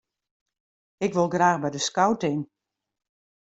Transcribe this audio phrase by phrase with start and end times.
[1.05, 2.39] Ik wol graach by de skouting.